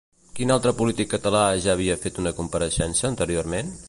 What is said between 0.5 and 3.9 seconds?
altre polític català ja havia fet una compareixença anteriorment?